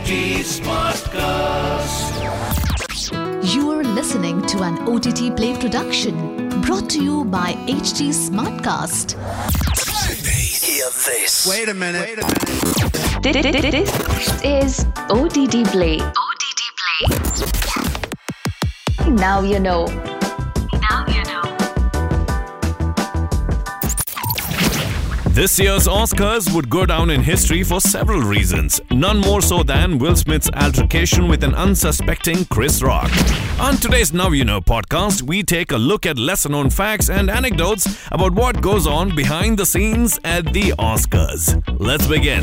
[0.00, 2.12] HT Smartcast.
[3.54, 9.12] You are listening to an OTT Play production brought to you by HT Smartcast.
[10.64, 11.46] Hear this.
[11.46, 12.00] Wait a minute.
[12.00, 13.72] Wait a minute.
[13.72, 13.90] This
[14.42, 16.00] is OTT Play.
[16.00, 17.06] OTT Play.
[19.10, 20.09] Now you know.
[25.32, 29.96] This year's Oscars would go down in history for several reasons, none more so than
[29.96, 33.08] Will Smith's altercation with an unsuspecting Chris Rock.
[33.60, 37.30] On today's Now You Know podcast, we take a look at lesser known facts and
[37.30, 41.62] anecdotes about what goes on behind the scenes at the Oscars.
[41.78, 42.42] Let's begin.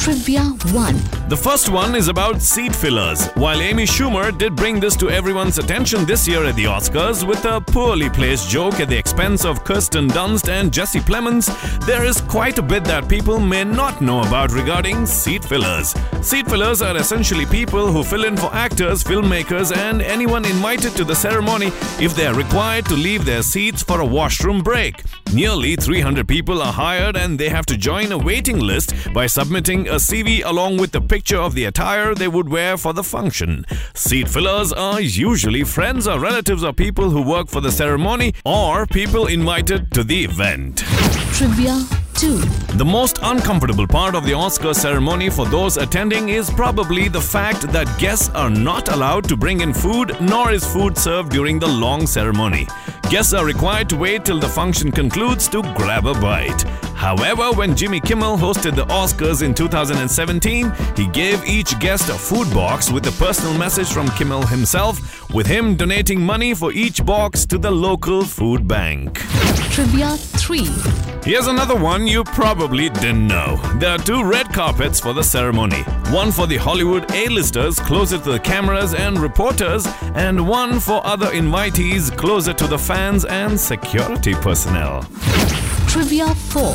[0.00, 1.25] Trivia 1.
[1.28, 3.26] The first one is about seat fillers.
[3.34, 7.44] While Amy Schumer did bring this to everyone's attention this year at the Oscars with
[7.44, 11.48] a poorly placed joke at the expense of Kirsten Dunst and Jesse Plemons,
[11.84, 15.96] there is quite a bit that people may not know about regarding seat fillers.
[16.22, 21.02] Seat fillers are essentially people who fill in for actors, filmmakers, and anyone invited to
[21.02, 25.02] the ceremony if they are required to leave their seats for a washroom break.
[25.34, 29.88] Nearly 300 people are hired and they have to join a waiting list by submitting
[29.88, 33.64] a CV along with a picture of the attire they would wear for the function.
[33.94, 38.86] Seat fillers are usually friends or relatives of people who work for the ceremony or
[38.86, 40.84] people invited to the event.
[41.32, 41.82] Trivia
[42.14, 42.38] 2.
[42.76, 47.62] The most uncomfortable part of the Oscar ceremony for those attending is probably the fact
[47.72, 51.66] that guests are not allowed to bring in food, nor is food served during the
[51.66, 52.66] long ceremony.
[53.10, 56.64] Guests are required to wait till the function concludes to grab a bite.
[56.96, 62.52] However, when Jimmy Kimmel hosted the Oscars in 2017, he gave each guest a food
[62.52, 67.46] box with a personal message from Kimmel himself, with him donating money for each box
[67.46, 69.20] to the local food bank.
[69.70, 70.64] Trivia 3.
[71.22, 73.56] Here's another one you probably didn't know.
[73.78, 78.30] There are two red carpets for the ceremony one for the Hollywood A-listers closer to
[78.30, 84.34] the cameras and reporters, and one for other invitees closer to the fans and security
[84.34, 85.02] personnel.
[85.88, 86.74] Trivia 4.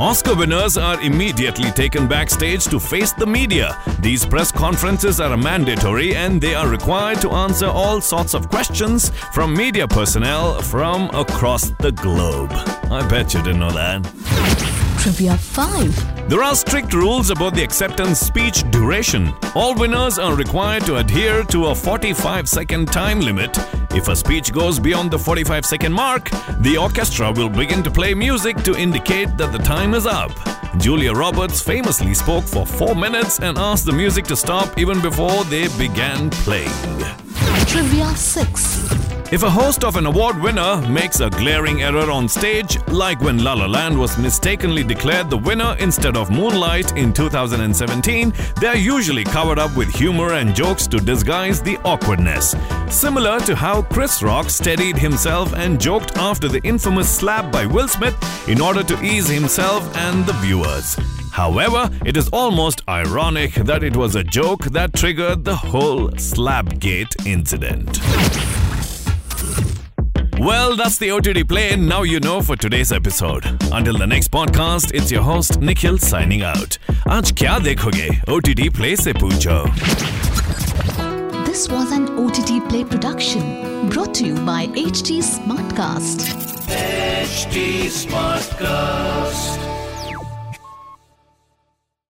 [0.00, 3.80] Oscar winners are immediately taken backstage to face the media.
[4.00, 9.10] These press conferences are mandatory and they are required to answer all sorts of questions
[9.32, 12.50] from media personnel from across the globe.
[12.90, 14.79] I bet you didn't know that.
[15.00, 16.28] Trivia 5.
[16.28, 19.32] There are strict rules about the acceptance speech duration.
[19.54, 23.56] All winners are required to adhere to a 45 second time limit.
[23.92, 26.28] If a speech goes beyond the 45 second mark,
[26.60, 30.32] the orchestra will begin to play music to indicate that the time is up.
[30.76, 35.44] Julia Roberts famously spoke for 4 minutes and asked the music to stop even before
[35.44, 36.68] they began playing.
[37.66, 38.99] Trivia 6.
[39.32, 43.44] If a host of an award winner makes a glaring error on stage, like when
[43.44, 48.76] La La Land was mistakenly declared the winner instead of Moonlight in 2017, they are
[48.76, 52.56] usually covered up with humor and jokes to disguise the awkwardness.
[52.88, 57.86] Similar to how Chris Rock steadied himself and joked after the infamous slap by Will
[57.86, 58.16] Smith
[58.48, 60.96] in order to ease himself and the viewers.
[61.30, 67.24] However, it is almost ironic that it was a joke that triggered the whole Slapgate
[67.24, 68.00] incident.
[70.40, 71.76] Well, that's the OTT play.
[71.76, 73.44] Now you know for today's episode.
[73.72, 76.78] Until the next podcast, it's your host Nikhil signing out.
[77.10, 78.08] आज क्या देखोगे?
[78.36, 79.58] OTT Play से पूछो.
[81.44, 86.24] This was an OTT Play production brought to you by HT Smartcast.
[86.70, 89.69] HT Smartcast.